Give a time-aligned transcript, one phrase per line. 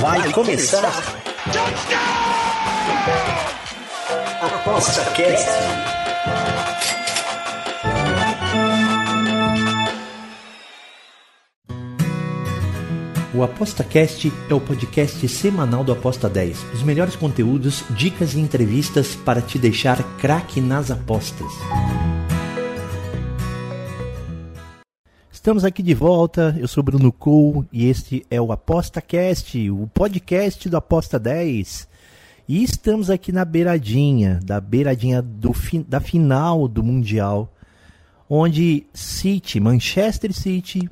[0.00, 0.86] Vai começar.
[4.40, 5.48] Aposta Cast.
[13.34, 16.74] O ApostaCast é o podcast semanal do Aposta 10.
[16.74, 21.50] Os melhores conteúdos, dicas e entrevistas para te deixar craque nas apostas.
[25.42, 30.68] Estamos aqui de volta, eu sou Bruno Cole e este é o ApostaCast, o podcast
[30.68, 31.88] do Aposta 10.
[32.48, 35.52] E estamos aqui na beiradinha, da beiradinha do
[35.88, 37.52] da final do Mundial,
[38.30, 40.88] onde City, Manchester City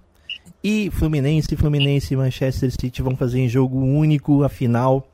[0.64, 5.08] e Fluminense, Fluminense e Manchester City vão fazer em jogo único a final,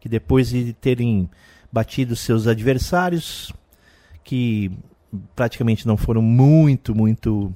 [0.00, 1.28] que depois de terem
[1.70, 3.52] batido seus adversários,
[4.24, 4.72] que
[5.36, 7.52] praticamente não foram muito, muito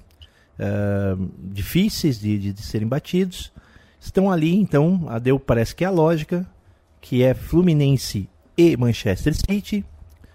[0.58, 3.52] uh, difíceis de, de, de, serem batidos,
[4.00, 6.46] estão ali, então, a deu parece que é a lógica,
[7.00, 9.84] que é Fluminense e Manchester City,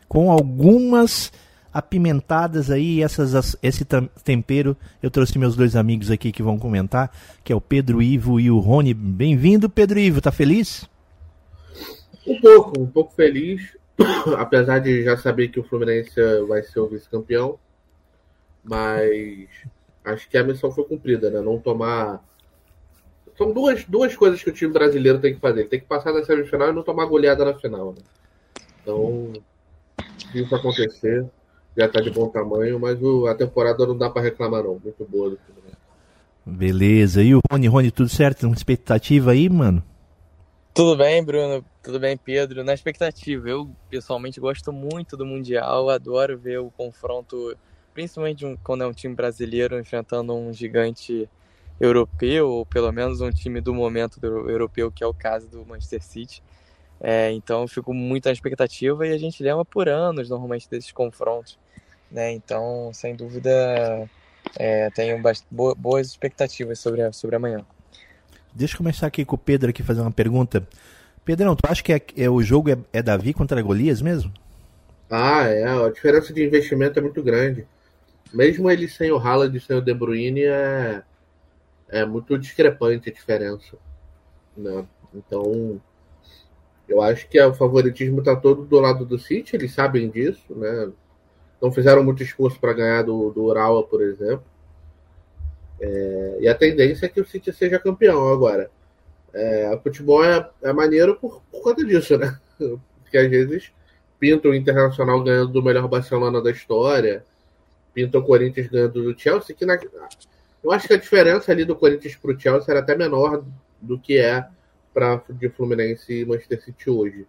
[0.08, 1.32] com algumas
[1.74, 3.86] apimentadas aí, essas, esse
[4.24, 4.76] tempero.
[5.02, 7.12] Eu trouxe meus dois amigos aqui que vão comentar,
[7.44, 8.94] que é o Pedro Ivo e o Rony.
[8.94, 10.90] Bem-vindo, Pedro Ivo, tá feliz?
[12.26, 13.78] Um pouco, um pouco feliz,
[14.38, 17.60] apesar de já saber que o Fluminense vai ser o vice-campeão,
[18.64, 19.48] mas
[20.08, 21.42] acho que a missão foi cumprida, né?
[21.42, 22.24] Não tomar.
[23.38, 25.62] São duas, duas coisas que o time brasileiro tem que fazer.
[25.62, 27.94] Ele tem que passar na semifinal e não tomar goleada na final.
[27.94, 28.02] Né?
[28.82, 29.34] Então,
[30.32, 31.26] se isso acontecer,
[31.78, 35.06] já está de bom tamanho, mas o, a temporada não dá para reclamar não, muito
[35.06, 35.78] boa do Fluminense.
[36.44, 38.48] Beleza, e o Rony, Rony, tudo certo?
[38.48, 39.84] Uma expectativa aí, mano?
[40.74, 42.64] Tudo bem, Bruno, tudo bem, Pedro?
[42.64, 47.56] Na expectativa, eu pessoalmente gosto muito do Mundial, adoro ver o confronto,
[47.98, 51.28] principalmente um, quando é um time brasileiro enfrentando um gigante
[51.82, 55.66] europeu, ou pelo menos um time do momento do europeu, que é o caso do
[55.66, 56.44] Manchester City.
[57.02, 60.92] É, então eu fico muito na expectativa e a gente leva por anos normalmente desses
[60.92, 61.58] confrontos.
[62.12, 62.34] Né?
[62.34, 64.08] Então, sem dúvida,
[64.60, 65.20] é, tenho
[65.50, 67.66] boas expectativas sobre, sobre amanhã.
[68.54, 70.68] Deixa eu começar aqui com o Pedro aqui fazer uma pergunta.
[71.26, 74.32] Pedrão, tu acha que é, é o jogo é, é, Davi contra Golias mesmo?
[75.10, 75.64] Ah, é.
[75.64, 77.66] A diferença de investimento é muito grande.
[78.34, 81.04] Mesmo ele sem o Haaland e sem o De Bruyne, é,
[81.90, 83.78] é muito discrepante a diferença.
[84.56, 84.86] Né?
[85.14, 85.82] Então,
[86.88, 90.92] eu acho que o favoritismo está todo do lado do City, eles sabem disso, né?
[91.62, 94.44] Não fizeram muito esforço para ganhar do, do Urawa, por exemplo.
[95.80, 98.70] É, e a tendência é que o City seja campeão agora.
[99.34, 102.40] É, o futebol é, é maneiro por, por conta disso, né?
[103.04, 103.72] Porque às vezes
[104.20, 107.24] pinta o Internacional ganhando do melhor Barcelona da história,
[107.98, 109.76] pinta o Corinthians ganhando do Chelsea, que na,
[110.64, 113.44] eu acho que a diferença ali do Corinthians para o Chelsea era até menor
[113.82, 114.46] do que é
[114.94, 117.26] para de Fluminense e Manchester City hoje.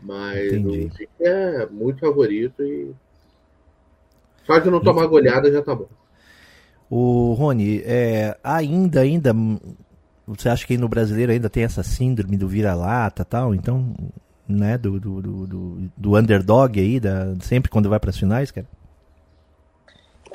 [0.00, 0.86] Mas Entendi.
[0.86, 2.92] o City é muito favorito e
[4.44, 5.86] só de não tomar goleada já tá bom.
[6.90, 9.32] O Rony, é, ainda, ainda,
[10.26, 13.54] você acha que no brasileiro ainda tem essa síndrome do vira-lata tal?
[13.54, 13.94] Então,
[14.48, 18.66] né, do, do, do, do, underdog aí, da, sempre quando vai para as finais, cara?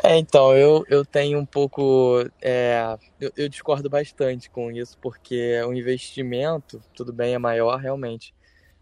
[0.04, 2.26] É, então, eu, eu tenho um pouco.
[2.42, 8.34] É, eu, eu, discordo bastante com isso, porque o investimento, tudo bem, é maior realmente.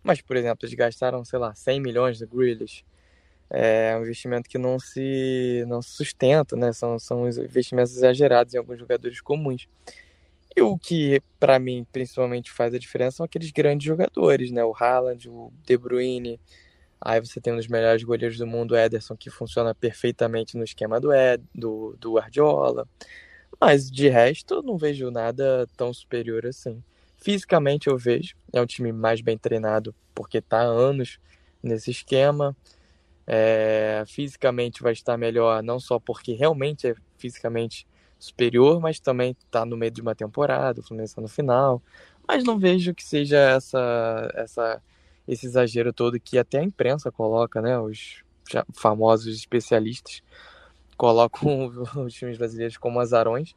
[0.03, 2.83] Mas, por exemplo, eles gastaram, sei lá, 100 milhões de Grealish
[3.49, 6.71] é um investimento que não se, não se sustenta, né?
[6.71, 9.67] São, são investimentos exagerados em alguns jogadores comuns.
[10.55, 14.63] E o que, para mim, principalmente faz a diferença são aqueles grandes jogadores, né?
[14.63, 16.39] O Haaland, o De Bruyne.
[17.01, 20.99] Aí você tem um dos melhores goleiros do mundo, Ederson, que funciona perfeitamente no esquema
[20.99, 22.87] do, Ed, do, do Guardiola.
[23.59, 26.83] Mas, de resto, eu não vejo nada tão superior assim.
[27.17, 28.35] Fisicamente, eu vejo.
[28.53, 31.19] É um time mais bem treinado, porque está há anos
[31.63, 32.55] nesse esquema
[33.31, 37.85] é, fisicamente vai estar melhor, não só porque realmente é fisicamente
[38.17, 41.79] superior, mas também está no meio de uma temporada, o Fluminense tá no final.
[42.27, 44.81] Mas não vejo que seja essa, essa,
[45.29, 47.77] esse exagero todo que até a imprensa coloca, né?
[47.79, 48.23] Os
[48.73, 50.23] famosos especialistas
[50.97, 51.67] colocam
[52.03, 53.55] os times brasileiros como azarões.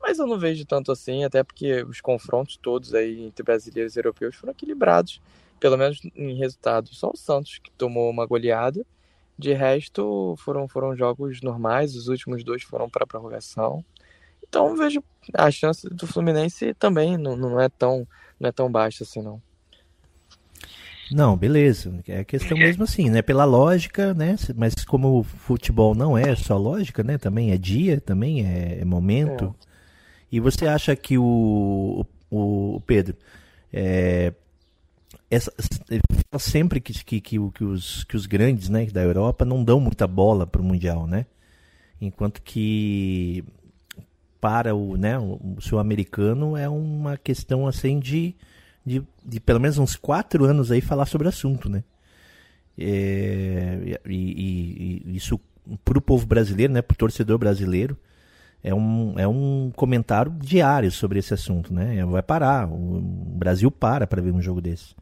[0.00, 4.00] Mas eu não vejo tanto assim, até porque os confrontos todos aí entre brasileiros e
[4.00, 5.22] europeus foram equilibrados,
[5.60, 6.92] pelo menos em resultado.
[6.92, 8.84] Só o Santos que tomou uma goleada
[9.38, 13.84] de resto, foram, foram jogos normais, os últimos dois foram para prorrogação.
[14.42, 18.06] Então vejo a chance do Fluminense também não, não é tão
[18.40, 19.40] não é tão baixa assim não.
[21.12, 21.92] Não, beleza.
[22.08, 23.20] É questão mesmo assim, né?
[23.22, 24.36] Pela lógica, né?
[24.56, 27.18] Mas como o futebol não é só lógica, né?
[27.18, 29.54] Também é dia, também é, é momento.
[29.60, 29.66] É.
[30.32, 33.16] E você acha que o, o, o Pedro,
[33.72, 34.32] é,
[35.30, 35.52] essa,
[36.38, 40.06] sempre que, que, que, que, os, que os grandes né, da Europa não dão muita
[40.06, 41.26] bola para o Mundial, né?
[42.00, 43.44] Enquanto que
[44.40, 48.34] para o, né, o sul-americano é uma questão assim de,
[48.84, 51.84] de, de, pelo menos uns quatro anos aí falar sobre o assunto, né?
[52.78, 55.40] É, e, e, e isso
[55.84, 57.96] para o povo brasileiro, né, para o torcedor brasileiro,
[58.64, 62.04] é um, é um comentário diário sobre esse assunto, né?
[62.06, 64.94] Vai parar, o Brasil para para ver um jogo desse.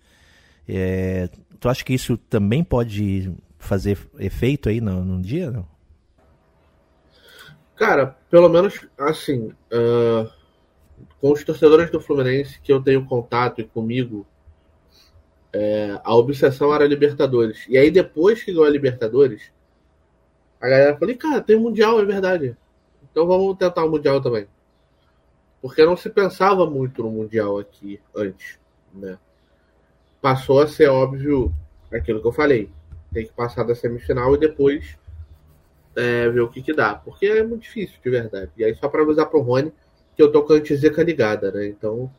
[0.67, 1.29] É,
[1.59, 5.51] tu acha que isso também pode fazer efeito aí no, no dia?
[5.51, 5.67] Não?
[7.77, 10.31] Cara, pelo menos assim, uh,
[11.21, 14.27] com os torcedores do Fluminense que eu tenho contato e comigo,
[15.53, 17.67] é, a obsessão era Libertadores.
[17.69, 19.53] E aí depois que ganhou a Libertadores,
[20.61, 22.57] a galera falou, cara, tem Mundial, é verdade.
[23.11, 24.47] Então vamos tentar o Mundial também.
[25.61, 28.59] Porque não se pensava muito no Mundial aqui antes,
[28.95, 29.19] né?
[30.21, 31.53] Passou a ser óbvio
[31.93, 32.71] aquilo que eu falei.
[33.13, 34.97] Tem que passar da semifinal e depois
[35.97, 36.95] é, ver o que que dá.
[36.95, 38.51] Porque é muito difícil, de verdade.
[38.57, 39.73] E aí só para avisar pro Rony
[40.21, 41.67] que eu tô com a antizeca ligada, né?
[41.67, 42.11] Então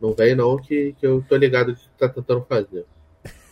[0.00, 2.84] não vem não que, que eu tô ligado o que tá tentando fazer.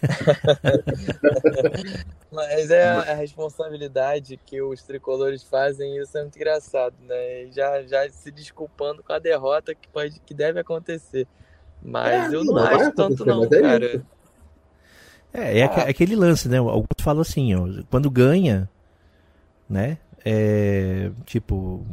[2.33, 7.47] Mas é a responsabilidade que os tricolores fazem, isso é muito engraçado, né?
[7.53, 11.29] Já, já se desculpando com a derrota que, pode, que deve acontecer.
[11.81, 14.05] Mas é, eu não, não acho tanto, não, é cara.
[15.33, 15.89] É, é, ah.
[15.89, 16.59] aquele lance, né?
[16.59, 18.69] Augusto falou assim, ó, quando ganha,
[19.71, 19.99] né?
[20.25, 21.85] É, tipo,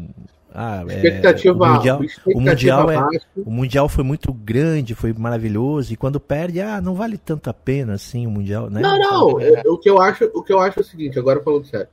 [0.53, 5.93] ah, expectativa, é, o mundial, o mundial, é, o mundial foi muito grande, foi maravilhoso
[5.93, 8.81] e quando perde, ah, não vale tanto a pena assim o mundial, né?
[8.81, 9.41] Não, não.
[9.41, 11.87] É, o que eu acho, o que eu acho é o seguinte, agora falando sério,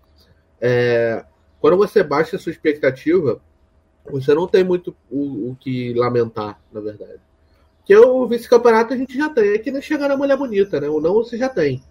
[0.60, 1.24] é,
[1.60, 3.40] quando você baixa a sua expectativa,
[4.10, 7.20] você não tem muito o, o que lamentar, na verdade.
[7.78, 10.88] Porque o vice-campeonato a gente já tem, é que nem chegar na mulher bonita, né?
[10.88, 11.82] O não você já tem.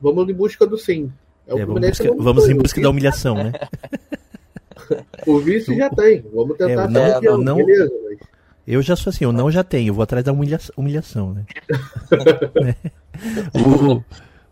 [0.00, 1.12] Vamos em busca do sim.
[1.50, 3.52] É, é vamos, busca, vamos em busca da humilhação, né?
[5.26, 6.24] o vice já tem.
[6.32, 8.18] Vamos tentar é, não, não, não, beleza, mas...
[8.66, 11.44] Eu já sou assim, eu não já tenho, eu vou atrás da humilha humilhação, né?
[13.52, 14.00] o,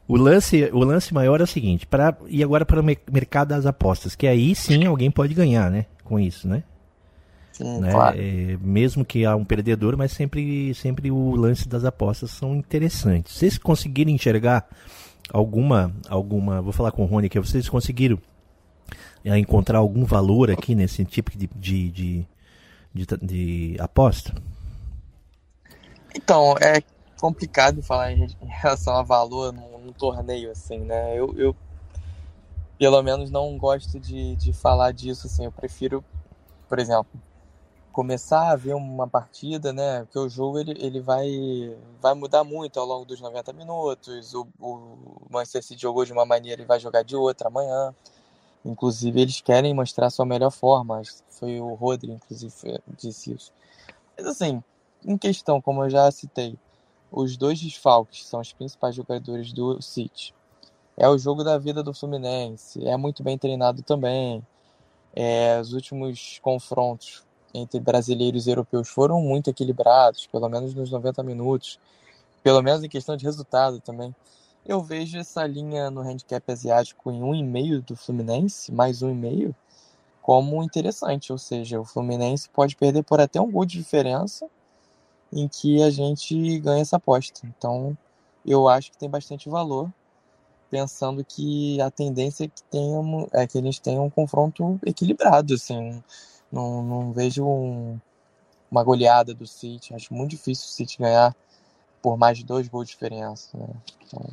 [0.09, 3.65] o, lance, o lance maior é o seguinte, para e agora para o mercado das
[3.65, 5.87] apostas, que aí sim alguém pode ganhar, né?
[6.03, 6.65] Com isso, né?
[7.53, 7.93] Sim, né?
[7.93, 8.19] Claro.
[8.19, 13.37] É, mesmo que há um perdedor, mas sempre, sempre o lance das apostas são interessantes.
[13.37, 14.69] Vocês conseguirem enxergar
[15.33, 18.19] alguma, alguma, vou falar com o Rony aqui, vocês conseguiram
[19.25, 22.29] a encontrar algum valor aqui nesse tipo de, de, de,
[22.95, 24.35] de, de aposta?
[26.15, 26.83] Então, é
[27.21, 31.19] complicado falar em, relação a valor num, num torneio assim, né?
[31.19, 31.57] Eu, eu,
[32.79, 35.45] pelo menos não gosto de, de falar disso assim.
[35.45, 36.03] Eu prefiro,
[36.69, 37.07] por exemplo,
[37.99, 40.05] começar a ver uma partida, né?
[40.05, 44.35] Porque o jogo ele, ele vai, vai mudar muito ao longo dos 90 minutos.
[44.35, 47.93] O, o Manchester City jogou de uma maneira e vai jogar de outra amanhã.
[48.65, 51.03] Inclusive, eles querem mostrar sua melhor forma.
[51.29, 53.53] Foi o Rodri, inclusive, disse isso.
[54.17, 54.62] Mas assim,
[55.05, 56.56] em questão, como eu já citei,
[57.11, 60.33] os dois desfalques são os principais jogadores do City.
[60.97, 62.87] É o jogo da vida do Fluminense.
[62.87, 64.41] É muito bem treinado também.
[65.17, 71.22] É, os últimos confrontos entre brasileiros e europeus foram muito equilibrados, pelo menos nos 90
[71.22, 71.79] minutos.
[72.43, 74.15] Pelo menos em questão de resultado também.
[74.65, 79.55] Eu vejo essa linha no handicap asiático em 1,5 do Fluminense, mais 1,5,
[80.20, 81.32] como interessante.
[81.32, 84.49] Ou seja, o Fluminense pode perder por até um gol de diferença
[85.32, 87.46] em que a gente ganha essa aposta.
[87.46, 87.96] Então,
[88.46, 89.93] eu acho que tem bastante valor,
[90.70, 95.55] pensando que a tendência é que, tenham, é que eles tenham um confronto equilibrado.
[95.55, 96.03] Assim,
[96.50, 97.98] não, não vejo um,
[98.70, 99.94] uma goleada do City.
[99.94, 101.34] Acho muito difícil o City ganhar
[102.02, 103.56] por mais de dois gols de diferença.
[103.56, 103.69] Né?
[104.06, 104.31] Então,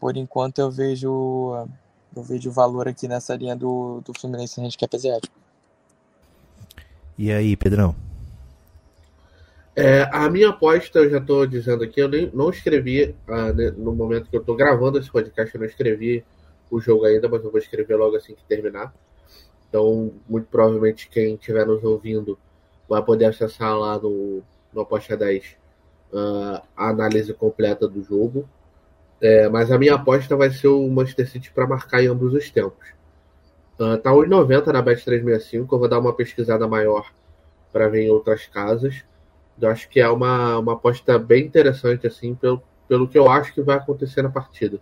[0.00, 1.68] por enquanto eu vejo
[2.14, 5.34] eu vejo valor aqui nessa linha do, do Fluminense Handicap Asiático.
[7.18, 7.94] E aí, Pedrão?
[9.74, 13.70] É, a minha aposta, eu já estou dizendo aqui, eu nem, não escrevi ah, né,
[13.76, 16.24] no momento que eu estou gravando esse podcast, eu não escrevi
[16.70, 18.94] o jogo ainda, mas eu vou escrever logo assim que terminar.
[19.68, 22.38] Então, muito provavelmente quem estiver nos ouvindo
[22.88, 24.42] vai poder acessar lá no,
[24.72, 25.56] no Aposta 10
[26.12, 28.48] uh, ah, a análise completa do jogo.
[29.20, 32.50] É, mas a minha aposta vai ser o Manchester City para marcar em ambos os
[32.50, 32.88] tempos.
[33.78, 35.66] Uh, tá 1,90 na Bet365.
[35.70, 37.10] Eu vou dar uma pesquisada maior
[37.72, 39.04] para ver em outras casas.
[39.60, 43.54] Eu acho que é uma, uma aposta bem interessante, assim, pelo, pelo que eu acho
[43.54, 44.78] que vai acontecer na partida.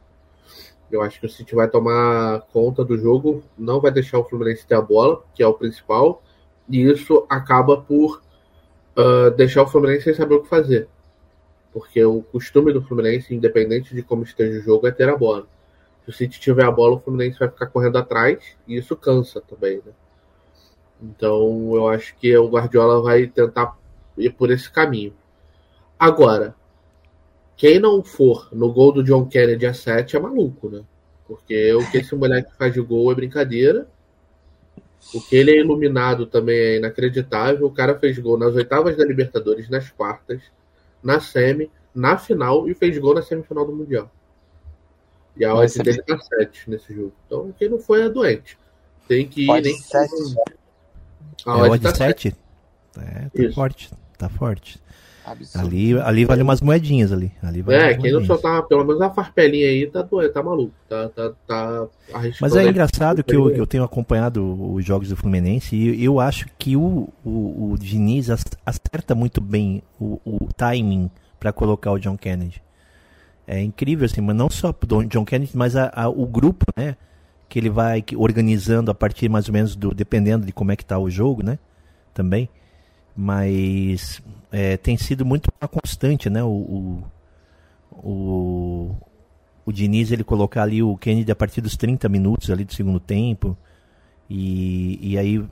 [0.90, 4.66] Eu acho que o City vai tomar conta do jogo, não vai deixar o Fluminense
[4.66, 6.22] ter a bola, que é o principal,
[6.68, 8.22] e isso acaba por
[8.96, 10.88] uh, deixar o Fluminense sem saber o que fazer.
[11.72, 15.46] Porque o costume do Fluminense, independente de como esteja o jogo, é ter a bola.
[16.04, 19.40] Se o City tiver a bola, o Fluminense vai ficar correndo atrás e isso cansa
[19.40, 19.92] também, né?
[21.02, 23.76] Então eu acho que o Guardiola vai tentar
[24.16, 25.14] ir por esse caminho.
[25.98, 26.54] Agora,
[27.56, 30.82] quem não for no gol do John Kennedy a 7 é maluco, né?
[31.26, 33.88] Porque o que esse moleque faz de gol é brincadeira.
[35.14, 37.66] O que ele é iluminado também é inacreditável.
[37.66, 40.42] O cara fez gol nas oitavas da Libertadores, nas quartas,
[41.02, 44.10] na semi, na final e fez gol na semifinal do Mundial.
[45.36, 47.12] E a odd dele tá 7 nesse jogo.
[47.26, 48.58] Então quem não foi é doente.
[49.06, 49.78] Tem que ir Pode nem.
[49.78, 50.10] 7.
[51.46, 52.34] A é odd tá 7?
[52.98, 53.54] É, tá Isso.
[53.54, 53.90] forte.
[54.16, 54.80] Tá forte.
[55.24, 55.66] Absurdo.
[55.66, 57.32] Ali, ali vale umas moedinhas ali.
[57.42, 60.74] ali vale é, quem não soltar pelo menos a farpelinha aí tá doido, tá maluco.
[60.86, 61.88] Tá, tá, tá
[62.40, 66.46] Mas é engraçado que eu, eu tenho acompanhado os jogos do Fluminense e eu acho
[66.58, 68.28] que o, o, o Diniz
[68.66, 72.62] acerta muito bem o, o timing para colocar o John Kennedy.
[73.46, 76.96] É incrível, assim, mas não só o John Kennedy, mas a, a, o grupo, né?
[77.48, 79.94] Que ele vai organizando a partir mais ou menos do.
[79.94, 81.58] dependendo de como é que tá o jogo, né?
[82.12, 82.48] Também.
[83.16, 84.22] Mas
[84.54, 86.40] é, tem sido muito constante, né?
[86.44, 87.04] O, o,
[87.90, 88.96] o,
[89.66, 93.00] o Diniz ele colocar ali o Kennedy a partir dos 30 minutos ali do segundo
[93.00, 93.56] tempo.
[94.30, 95.44] E, e aí,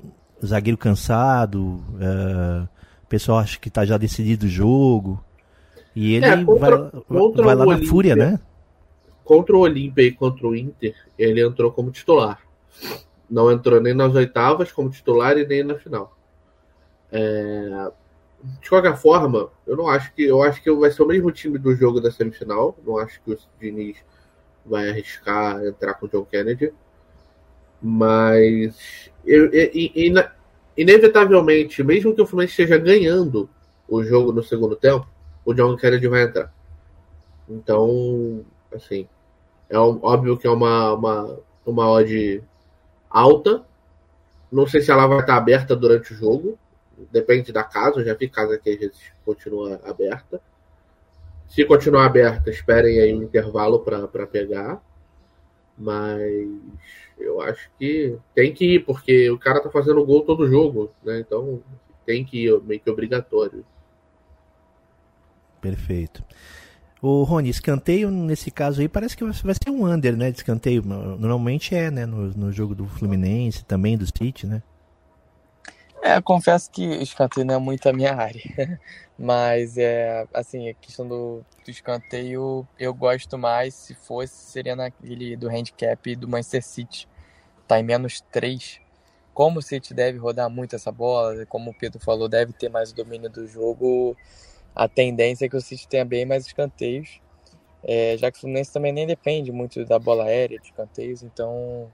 [0.44, 2.68] zagueiro cansado, uh,
[3.02, 5.22] o pessoal acha que está já decidido o jogo.
[5.96, 8.38] E ele é, contra, vai, contra vai lá na Fúria, né?
[9.24, 12.40] Contra o Olímpia e contra o Inter, ele entrou como titular.
[13.28, 16.16] Não entrou nem nas oitavas como titular e nem na final.
[17.10, 17.90] É...
[18.42, 20.24] De qualquer forma, eu não acho que.
[20.24, 22.76] Eu acho que vai ser o mesmo time do jogo da semifinal.
[22.84, 23.98] Não acho que o Diniz
[24.64, 26.72] vai arriscar entrar com o John Kennedy.
[27.80, 29.10] Mas
[30.76, 33.48] inevitavelmente, mesmo que o Fluminense esteja ganhando
[33.88, 35.06] o jogo no segundo tempo,
[35.44, 36.52] o John Kennedy vai entrar.
[37.48, 39.08] Então, assim,
[39.68, 42.42] é óbvio que é uma, uma, uma odd
[43.10, 43.64] alta.
[44.50, 46.58] Não sei se ela vai estar aberta durante o jogo.
[47.10, 48.00] Depende da casa.
[48.00, 50.40] Eu já vi casa que às vezes continua aberta.
[51.48, 54.82] Se continuar aberta, esperem aí um intervalo para pegar.
[55.76, 56.48] Mas
[57.18, 61.20] eu acho que tem que ir, porque o cara tá fazendo gol todo jogo, né?
[61.20, 61.62] Então
[62.04, 63.64] tem que ir, meio que obrigatório.
[65.60, 66.24] Perfeito.
[67.00, 70.30] O Rony, escanteio nesse caso aí parece que vai ser um under, né?
[70.30, 70.82] De escanteio.
[70.84, 72.06] Normalmente é, né?
[72.06, 74.62] No, no jogo do Fluminense, também do City, né?
[76.02, 78.42] É, confesso que escanteio não é muito a minha área.
[79.18, 85.36] Mas é assim, a questão do, do escanteio eu gosto mais se fosse, seria naquele
[85.36, 87.08] do handicap do Manchester City.
[87.68, 88.80] Tá em menos 3.
[89.32, 92.92] Como o City deve rodar muito essa bola, como o Pedro falou, deve ter mais
[92.92, 94.16] domínio do jogo
[94.74, 97.20] a tendência é que o City tenha bem mais escanteios,
[97.82, 101.90] é, já que o Fluminense também nem depende muito da bola aérea de escanteios, então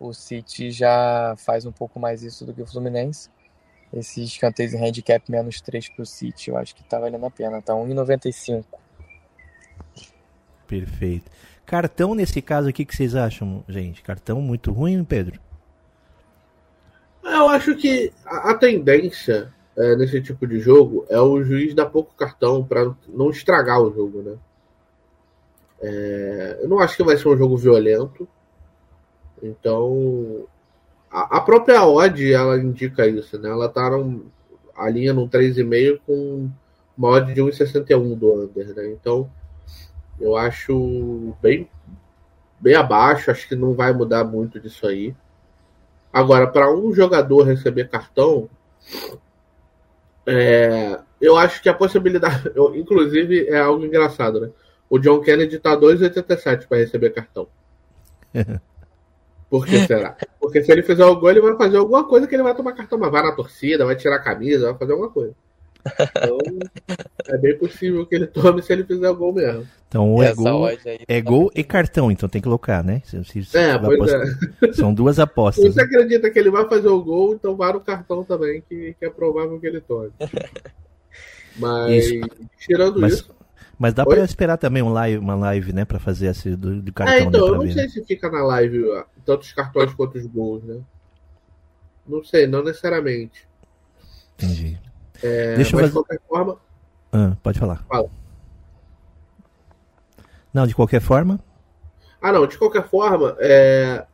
[0.00, 3.30] o City já faz um pouco mais isso do que o Fluminense.
[3.92, 7.30] Esses escanteios em handicap menos 3 para o City, eu acho que tá valendo a
[7.30, 8.64] pena, tá 1,95.
[10.66, 11.30] Perfeito.
[11.64, 14.02] Cartão nesse caso aqui, que vocês acham, gente?
[14.02, 15.40] Cartão muito ruim, Pedro?
[17.22, 22.14] Eu acho que a tendência é, nesse tipo de jogo é o juiz dar pouco
[22.14, 24.36] cartão para não estragar o jogo, né?
[25.80, 28.28] É, eu não acho que vai ser um jogo violento.
[29.42, 30.46] Então,
[31.10, 33.48] a, própria odd ela indica isso, né?
[33.48, 33.90] Ela tá
[34.76, 36.50] a linha no 3,5 com
[36.96, 38.88] uma odd de 1,61 do under, né?
[38.88, 39.30] Então,
[40.20, 41.68] eu acho bem
[42.60, 45.14] bem abaixo, acho que não vai mudar muito disso aí.
[46.12, 48.48] Agora, para um jogador receber cartão,
[50.26, 54.50] é, eu acho que a possibilidade, eu, inclusive, é algo engraçado, né?
[54.90, 57.46] O John Kennedy tá 2,87 para receber cartão.
[59.50, 60.16] Por que será?
[60.40, 62.72] Porque se ele fizer o gol, ele vai fazer alguma coisa que ele vai tomar
[62.72, 65.34] cartão, mas vai na torcida, vai tirar a camisa, vai fazer alguma coisa.
[65.86, 66.38] Então,
[67.28, 69.66] é bem possível que ele tome se ele fizer o gol mesmo.
[69.88, 73.00] Então, é gol, é tá gol e cartão, então tem que colocar, né?
[73.04, 74.72] Se, se, é, pois é.
[74.74, 75.64] São duas apostas.
[75.64, 78.94] Se você acredita que ele vai fazer o gol, então vá no cartão também, que,
[78.98, 80.10] que é provável que ele tome.
[81.56, 82.30] Mas, isso.
[82.60, 83.34] tirando mas, isso.
[83.78, 85.84] Mas dá para esperar também um live, uma live, né?
[85.84, 87.14] Pra fazer esse do, do cartão.
[87.14, 87.88] É, então, né, eu não ver, sei né?
[87.88, 88.84] se fica na live
[89.24, 90.80] tanto os cartões quanto os gols, né?
[92.06, 93.46] Não sei, não necessariamente.
[94.34, 94.80] Entendi.
[95.22, 95.88] É, Deixa eu fazer...
[95.88, 96.56] de qualquer forma.
[97.12, 97.84] Ah, pode falar.
[97.88, 98.10] Fala.
[100.52, 101.38] Não, de qualquer forma.
[102.20, 104.04] Ah, não, de qualquer forma, é...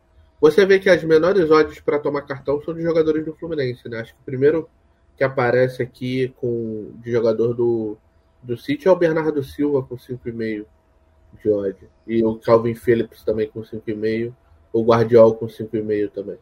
[0.40, 4.00] você vê que as menores odds para tomar cartão são de jogadores do Fluminense, né?
[4.00, 4.68] Acho que o primeiro
[5.16, 7.97] que aparece aqui com de jogador do,
[8.44, 10.66] do City é o Bernardo Silva com 5,5
[11.42, 11.88] de ódio.
[12.06, 14.32] E o Calvin Phillips também com 5,5.
[14.72, 16.38] O Guardiol com 5,5 também.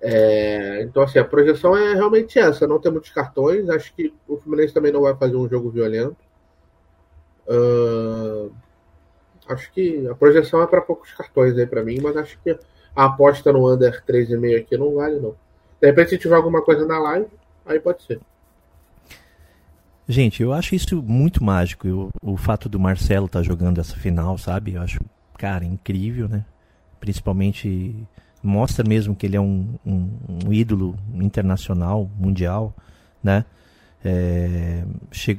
[0.00, 2.66] É, então, assim, a projeção é realmente essa.
[2.66, 3.68] Não tem muitos cartões.
[3.68, 6.16] Acho que o Fluminense também não vai fazer um jogo violento.
[7.48, 8.52] Uh,
[9.48, 12.50] acho que a projeção é para poucos cartões aí para mim, mas acho que
[12.94, 15.34] a aposta no under 3,5 aqui não vale, não.
[15.80, 17.28] De repente, se tiver alguma coisa na live,
[17.64, 18.20] aí pode ser.
[20.10, 21.86] Gente, eu acho isso muito mágico.
[21.86, 24.72] Eu, o fato do Marcelo estar tá jogando essa final, sabe?
[24.72, 24.98] Eu acho,
[25.36, 26.46] cara, incrível, né?
[26.98, 27.94] Principalmente
[28.42, 30.08] mostra mesmo que ele é um, um,
[30.46, 32.74] um ídolo internacional, mundial,
[33.22, 33.44] né?
[34.02, 35.38] É, che...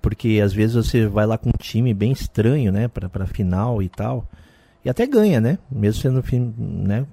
[0.00, 2.86] Porque às vezes você vai lá com um time bem estranho, né?
[2.86, 4.24] Pra, pra final e tal.
[4.84, 5.58] E até ganha, né?
[5.68, 6.22] Mesmo sendo
[6.56, 7.04] né?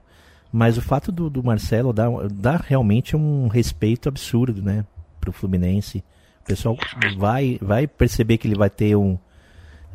[0.51, 4.85] Mas o fato do, do Marcelo dá, dá realmente um respeito absurdo, né?
[5.19, 6.03] Pro Fluminense.
[6.47, 6.77] Pessoal
[7.17, 9.17] vai, vai perceber que ele vai ter um,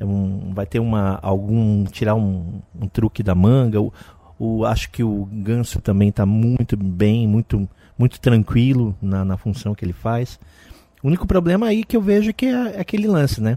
[0.01, 3.93] um vai ter uma algum tirar um, um truque da manga o,
[4.39, 9.73] o, acho que o Ganso também está muito bem, muito, muito tranquilo na, na função
[9.73, 10.39] que ele faz.
[11.01, 13.57] O único problema aí que eu vejo é que é, é aquele lance, né?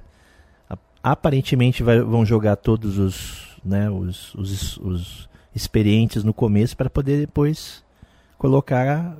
[1.01, 7.19] Aparentemente vai, vão jogar todos os, né, os, os, os experientes no começo para poder
[7.19, 7.83] depois
[8.37, 9.17] colocar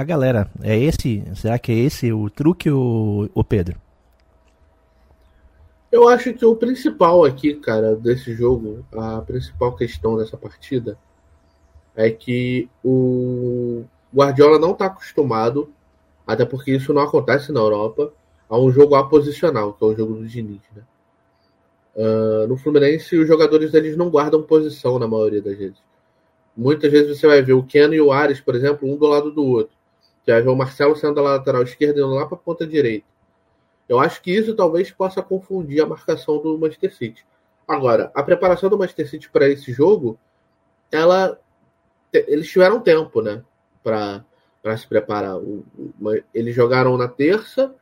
[0.00, 0.50] a, galera.
[0.62, 1.22] É esse?
[1.34, 3.76] Será que é esse o truque, o, o Pedro?
[5.90, 10.98] Eu acho que o principal aqui, cara, desse jogo, a principal questão dessa partida
[11.96, 15.72] é que o Guardiola não está acostumado,
[16.26, 18.12] até porque isso não acontece na Europa,
[18.48, 20.82] a um jogo aposicional, que é o jogo do Diniz, né?
[21.96, 25.78] Uh, no Fluminense, os jogadores eles não guardam posição na maioria das vezes.
[26.56, 29.32] Muitas vezes você vai ver o Keno e o Ares, por exemplo, um do lado
[29.32, 29.76] do outro.
[30.34, 33.06] Ver o Marcelo sendo da lateral esquerda indo lá para a ponta direita.
[33.88, 37.26] Eu acho que isso talvez possa confundir a marcação do Manchester City.
[37.66, 40.18] Agora, a preparação do Manchester City para esse jogo,
[40.90, 41.38] ela
[42.12, 43.42] eles tiveram tempo, né,
[43.82, 45.36] para se preparar.
[46.34, 47.74] Eles jogaram na terça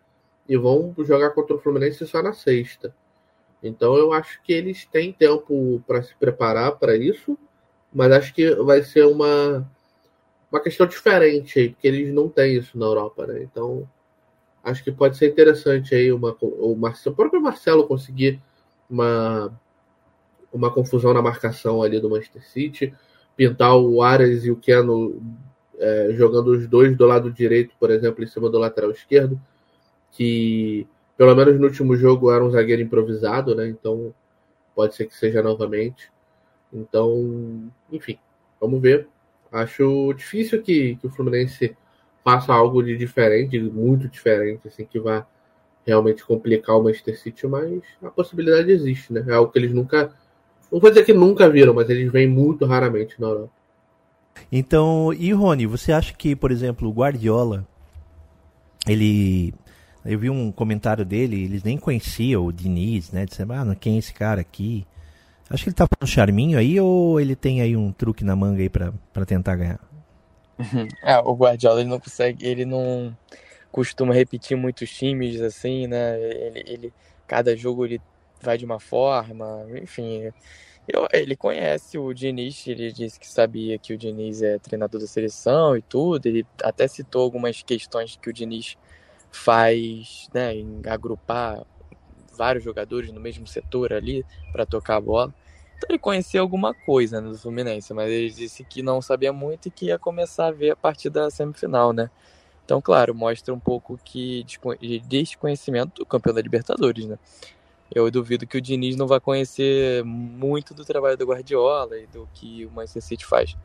[0.48, 2.94] e vão jogar contra o Fluminense só na sexta.
[3.62, 7.36] Então eu acho que eles têm tempo para se preparar para isso,
[7.92, 9.68] mas acho que vai ser uma
[10.50, 13.42] uma questão diferente aí, porque eles não têm isso na Europa, né?
[13.42, 13.88] Então
[14.62, 18.42] acho que pode ser interessante aí uma, o, Marcelo, o próprio Marcelo conseguir
[18.90, 19.52] uma,
[20.52, 22.94] uma confusão na marcação ali do Manchester City,
[23.36, 25.22] pintar o Ares e o Keno
[25.78, 29.40] é, jogando os dois do lado direito, por exemplo, em cima do lateral esquerdo,
[30.10, 33.68] que pelo menos no último jogo era um zagueiro improvisado, né?
[33.68, 34.12] Então
[34.74, 36.10] pode ser que seja novamente.
[36.72, 38.18] Então, enfim,
[38.60, 39.08] vamos ver.
[39.56, 41.76] Acho difícil que, que o Fluminense
[42.24, 45.26] faça algo de diferente, muito diferente, assim, que vá
[45.86, 49.24] realmente complicar o Manchester City, mas a possibilidade existe, né?
[49.28, 50.12] É algo que eles nunca.
[50.70, 53.52] Não vou dizer que nunca viram, mas eles vêm muito raramente na Europa.
[54.50, 57.66] Então, e Rony, você acha que, por exemplo, o Guardiola,
[58.88, 59.54] ele.
[60.04, 63.24] Eu vi um comentário dele, eles nem conheciam o Diniz, né?
[63.24, 64.86] Disseram, ah, quem é esse cara aqui?
[65.48, 68.60] Acho que ele tá falando charminho aí ou ele tem aí um truque na manga
[68.60, 68.92] aí pra
[69.26, 69.80] tentar ganhar?
[71.02, 73.16] É, o Guardiola ele não consegue, ele não
[73.70, 76.18] costuma repetir muitos times assim, né?
[76.18, 76.94] Ele, ele
[77.26, 78.00] cada jogo ele
[78.40, 80.32] vai de uma forma, enfim.
[80.88, 85.06] Eu, ele conhece o Diniz, ele disse que sabia que o Diniz é treinador da
[85.06, 86.26] seleção e tudo.
[86.26, 88.76] Ele até citou algumas questões que o Diniz
[89.30, 91.66] faz, né, em agrupar
[92.36, 95.34] vários jogadores no mesmo setor ali para tocar a bola.
[95.76, 99.68] Então ele conhecia alguma coisa né, do Fluminense, mas ele disse que não sabia muito
[99.68, 102.10] e que ia começar a ver a partir da semifinal, né?
[102.64, 107.18] Então, claro, mostra um pouco que de desconhecimento do campeão da Libertadores, né?
[107.94, 112.28] Eu duvido que o Diniz não vai conhecer muito do trabalho do Guardiola e do
[112.34, 113.56] que o Manchester City faz.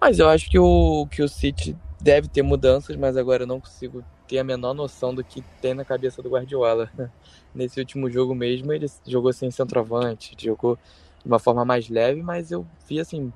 [0.00, 3.60] Mas eu acho que o, que o City deve ter mudanças, mas agora eu não
[3.60, 6.90] consigo ter a menor noção do que tem na cabeça do Guardiola.
[7.54, 12.50] Nesse último jogo mesmo, ele jogou sem centroavante, jogou de uma forma mais leve, mas
[12.50, 13.32] eu vi assim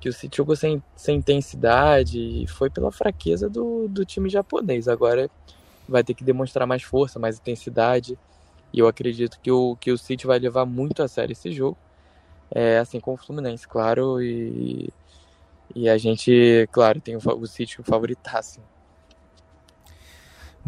[0.00, 4.88] que o City jogou sem, sem intensidade e foi pela fraqueza do, do time japonês.
[4.88, 5.28] Agora
[5.88, 8.18] vai ter que demonstrar mais força, mais intensidade.
[8.72, 11.76] E eu acredito que o, que o City vai levar muito a sério esse jogo.
[12.50, 14.22] É, assim como o Fluminense, claro.
[14.22, 14.92] E,
[15.74, 18.60] e a gente, claro, tem o, o City favoritasse.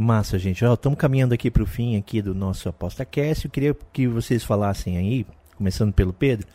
[0.01, 0.65] Massa, gente.
[0.65, 3.45] Estamos caminhando aqui para o fim aqui do nosso Aposta Cast.
[3.45, 5.27] Eu queria que vocês falassem aí,
[5.59, 6.47] começando pelo Pedro.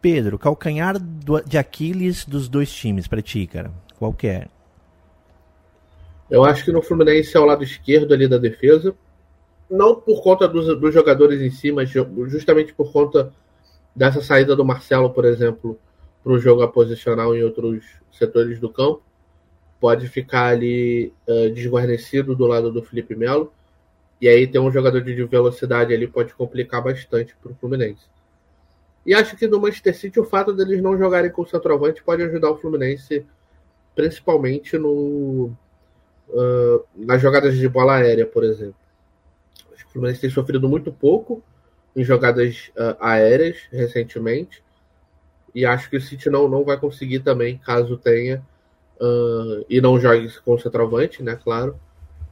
[0.00, 3.72] Pedro, calcanhar do, de Aquiles dos dois times para ti, cara.
[3.98, 4.46] Qual que é?
[6.30, 8.94] Eu acho que no Fluminense é o lado esquerdo ali da defesa.
[9.68, 13.32] Não por conta dos, dos jogadores em si, mas justamente por conta
[13.96, 15.76] dessa saída do Marcelo, por exemplo,
[16.22, 19.02] para o jogo posicional em outros setores do campo.
[19.80, 23.52] Pode ficar ali uh, desguarnecido do lado do Felipe Melo.
[24.20, 28.04] E aí ter um jogador de velocidade ali pode complicar bastante para o Fluminense.
[29.04, 32.22] E acho que no Manchester City o fato deles não jogarem com o centroavante pode
[32.22, 33.24] ajudar o Fluminense,
[33.94, 35.50] principalmente no,
[36.28, 38.74] uh, nas jogadas de bola aérea, por exemplo.
[39.72, 41.42] O Fluminense tem sofrido muito pouco
[41.96, 44.62] em jogadas uh, aéreas recentemente.
[45.54, 48.44] E acho que o City não, não vai conseguir também, caso tenha,
[49.00, 51.36] uh, e não jogue com o centroavante, né?
[51.42, 51.78] Claro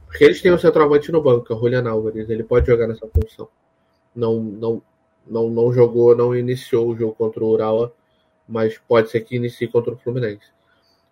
[0.09, 3.07] porque eles têm o centroavante no banco, é o Julian Álvares, ele pode jogar nessa
[3.07, 3.47] função.
[4.15, 4.81] Não, não,
[5.25, 7.93] não, não jogou, não iniciou o jogo contra o Urawa,
[8.47, 10.47] mas pode ser que inicie contra o Fluminense.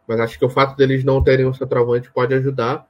[0.08, 2.88] Mas acho que o fato deles não terem um centroavante pode ajudar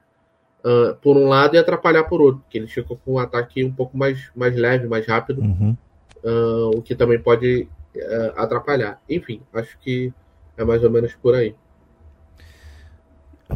[0.64, 3.72] uh, por um lado e atrapalhar por outro, porque eles ficam com um ataque um
[3.72, 5.76] pouco mais, mais leve, mais rápido, uhum.
[6.24, 8.98] uh, o que também pode uh, atrapalhar.
[9.06, 10.10] Enfim, acho que
[10.56, 11.54] é mais ou menos por aí.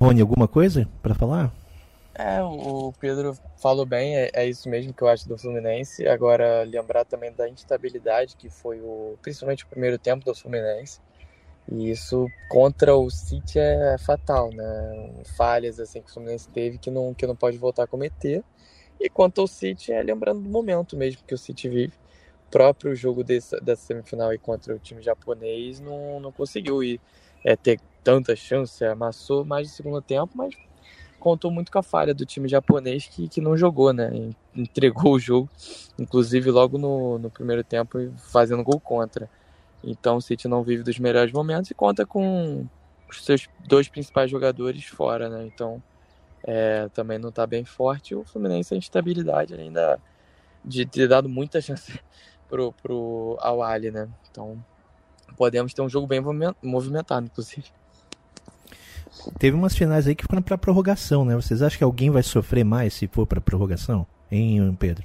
[0.01, 1.53] Rony, alguma coisa para falar?
[2.15, 6.07] É, o Pedro falou bem, é, é, isso mesmo que eu acho do Fluminense.
[6.07, 11.01] Agora, lembrar também da instabilidade que foi o, principalmente o primeiro tempo do Fluminense.
[11.71, 15.23] E isso contra o City é fatal, né?
[15.37, 18.45] Falhas assim que o Fluminense teve que não, que não pode voltar a cometer.
[19.01, 21.95] E quanto ao City, é lembrando do momento mesmo que o City vive.
[22.49, 27.01] O próprio jogo dessa, dessa semifinal aí contra o time japonês não, não conseguiu ir,
[27.45, 30.55] é, ter tanta chance, amassou mais de segundo tempo, mas
[31.19, 34.11] contou muito com a falha do time japonês que, que não jogou, né?
[34.55, 35.49] Entregou o jogo,
[35.99, 39.31] inclusive logo no, no primeiro tempo, fazendo gol contra.
[39.85, 42.67] Então o City não vive dos melhores momentos e conta com
[43.09, 45.47] os seus dois principais jogadores fora, né?
[45.47, 45.83] Então
[46.43, 48.15] é, também não está bem forte.
[48.15, 50.01] O Fluminense a instabilidade ainda
[50.65, 52.01] de ter dado muita chance
[52.49, 54.09] pro, pro Awali, né?
[54.31, 54.63] Então
[55.43, 56.23] podemos ter um jogo bem
[56.63, 57.65] movimentado, inclusive.
[59.41, 61.35] Teve umas finais aí que foram para prorrogação, né?
[61.35, 64.07] Vocês acham que alguém vai sofrer mais se for para prorrogação?
[64.31, 65.05] Hein, Pedro?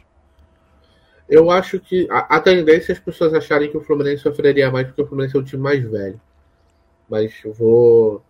[1.27, 4.85] Eu acho que a, a, tendência é as pessoas acharem que o Fluminense sofreria mais
[4.85, 6.21] porque o Fluminense é o time mais velho.
[7.09, 8.21] Mas eu vou.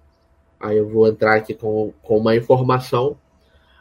[0.58, 3.18] Aí eu vou entrar aqui com, com uma informação.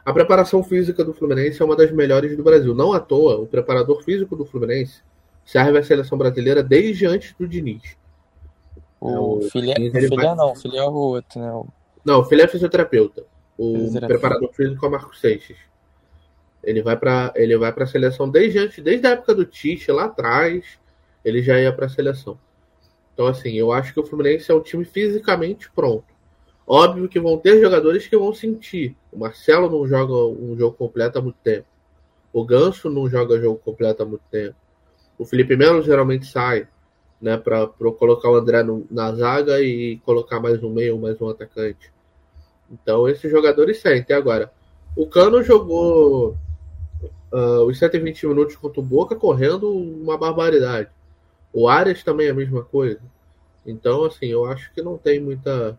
[0.03, 2.75] A preparação física do Fluminense é uma das melhores do Brasil.
[2.75, 5.01] Não à toa, o preparador físico do Fluminense
[5.45, 7.95] serve a seleção brasileira desde antes do Diniz.
[8.99, 9.75] O, é, o Filha,
[10.15, 10.35] vai...
[10.35, 11.51] não, o Filha é o outro, né?
[11.51, 11.67] O...
[12.07, 13.25] Não, o filho é fisioterapeuta.
[13.57, 14.07] O fisioterapeuta.
[14.07, 15.57] preparador físico é o Marcos Seixas.
[16.63, 19.91] Ele vai para ele vai para a seleção desde antes, desde a época do Tite
[19.91, 20.79] lá atrás,
[21.23, 22.39] ele já ia para a seleção.
[23.13, 26.05] Então assim, eu acho que o Fluminense é um time fisicamente pronto.
[26.65, 28.95] Óbvio que vão ter jogadores que vão sentir.
[29.11, 31.67] O Marcelo não joga um jogo completo há muito tempo.
[32.31, 34.55] O Ganso não joga jogo completo há muito tempo.
[35.17, 36.67] O Felipe Melo geralmente sai,
[37.21, 41.29] né, para colocar o André no, na zaga e colocar mais um meio, mais um
[41.29, 41.91] atacante.
[42.71, 44.15] Então esses jogadores sentem.
[44.15, 44.51] Agora,
[44.95, 46.37] o Cano jogou
[47.31, 50.89] uh, os 120 minutos contra o Boca correndo uma barbaridade.
[51.53, 52.99] O Arias também é a mesma coisa.
[53.65, 55.77] Então, assim, eu acho que não tem muita,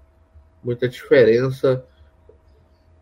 [0.63, 1.85] muita diferença.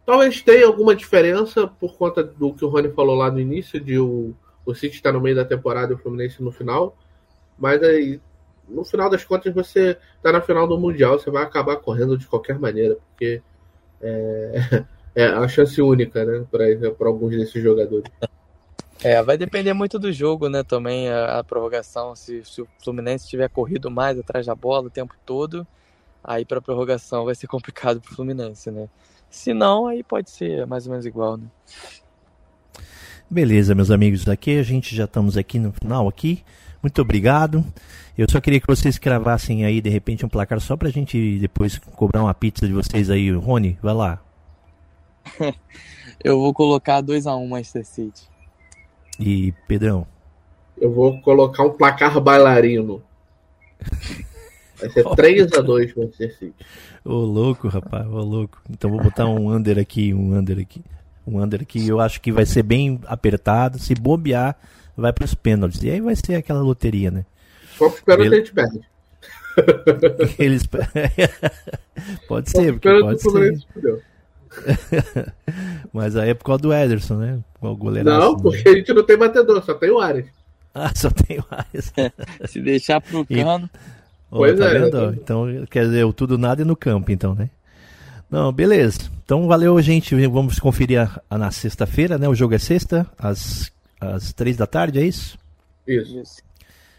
[0.04, 3.98] Talvez tenha alguma diferença por conta do que o Rony falou lá no início, de
[3.98, 6.96] o, o City estar tá no meio da temporada e o Fluminense no final.
[7.58, 8.20] Mas aí,
[8.68, 12.26] no final das contas, você está na final do Mundial, você vai acabar correndo de
[12.26, 13.42] qualquer maneira, porque
[14.00, 18.10] é, é a chance única, né, para alguns desses jogadores.
[19.02, 23.28] É, vai depender muito do jogo, né, também a, a prorrogação, se, se, o Fluminense
[23.28, 25.66] tiver corrido mais atrás da bola o tempo todo,
[26.24, 28.88] aí para prorrogação vai ser complicado para o Fluminense, né?
[29.28, 31.46] Se não, aí pode ser mais ou menos igual, né?
[33.28, 36.44] Beleza, meus amigos, aqui a gente já estamos aqui no final aqui.
[36.86, 37.64] Muito obrigado.
[38.16, 41.78] Eu só queria que vocês cravassem aí, de repente, um placar só pra gente depois
[41.78, 43.28] cobrar uma pizza de vocês aí.
[43.32, 44.22] Rony, vai lá.
[46.22, 48.28] Eu vou colocar 2x1 um Manchester City.
[49.18, 50.06] E Pedrão?
[50.80, 53.02] Eu vou colocar um placar bailarino.
[54.78, 56.66] Vai ser 3x2 Manchester City.
[57.04, 58.62] Ô louco, rapaz, ô louco.
[58.70, 60.84] Então vou botar um under aqui, um under aqui.
[61.26, 63.76] Um under aqui, eu acho que vai ser bem apertado.
[63.76, 64.56] Se bobear,
[64.96, 65.82] vai para os pênaltis.
[65.82, 67.24] E aí vai ser aquela loteria, né?
[67.76, 68.80] Só os pênaltis a gente perde.
[70.38, 70.66] Eles...
[72.28, 73.58] pode ser, porque pode ser.
[75.92, 77.38] Mas aí é por causa do Ederson, né?
[77.60, 78.42] O goleiraço, não, né?
[78.42, 78.70] porque né?
[78.70, 80.26] a gente não tem batedor, só tem o Ares.
[80.74, 81.92] Ah, só tem o Ares.
[82.46, 83.70] Se deixar pro cano.
[83.72, 83.96] E...
[84.30, 84.78] Oh, pois tá é.
[84.78, 85.14] Vendo?
[85.14, 87.50] Então, quer dizer, o tudo nada é no campo, então, né?
[88.30, 89.00] Não, beleza.
[89.24, 90.14] Então valeu, gente.
[90.26, 92.28] Vamos conferir a, a na sexta-feira, né?
[92.28, 95.38] O jogo é sexta, às, às três da tarde, é isso?
[95.86, 96.18] Isso.
[96.18, 96.42] Isso.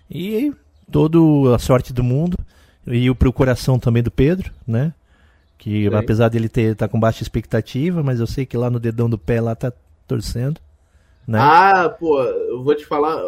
[0.10, 0.54] E
[0.92, 1.18] toda
[1.56, 2.38] a sorte do mundo.
[2.86, 4.94] E pro coração também do Pedro, né?
[5.58, 5.96] Que Sim.
[5.96, 9.18] apesar dele ter tá com baixa expectativa, mas eu sei que lá no dedão do
[9.18, 9.74] pé lá tá
[10.08, 10.62] torcendo.
[11.28, 11.38] Né?
[11.42, 13.22] Ah, pô, eu vou te falar.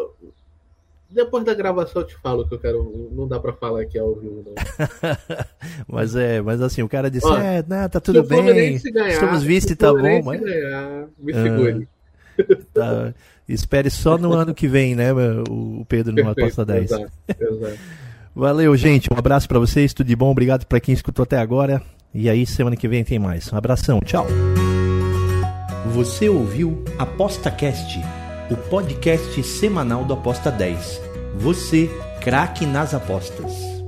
[1.10, 3.10] Depois da gravação eu te falo que eu quero.
[3.12, 4.53] Não dá pra falar aqui ao vivo, não.
[5.88, 8.77] Mas é, mas assim, o cara disse, Ó, é, né, tá tudo o bem.
[8.79, 11.88] Ganhar, Estamos vice, se o tá bom, mas ganhar, me Ah, segure.
[12.73, 13.13] tá,
[13.53, 16.83] espere só no ano que vem, né, o Pedro numa aposta 10.
[16.83, 17.79] Exato, exato.
[18.35, 19.12] Valeu, gente.
[19.12, 20.29] Um abraço pra vocês, tudo de bom.
[20.29, 21.81] Obrigado pra quem escutou até agora.
[22.13, 23.51] E aí, semana que vem tem mais.
[23.51, 24.25] Um abração, tchau.
[25.93, 27.99] Você ouviu Aposta Cast,
[28.49, 31.01] o podcast semanal do Aposta 10.
[31.38, 31.89] Você,
[32.21, 33.79] craque nas apostas.